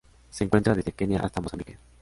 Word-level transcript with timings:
Se 0.31 0.43
encuentra 0.43 0.73
desde 0.73 0.93
Kenia 0.93 1.19
hasta 1.19 1.41
Mozambique. 1.41 1.77